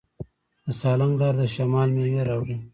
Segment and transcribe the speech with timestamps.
[0.65, 2.57] د سالنګ لاره د شمال میوې راوړي.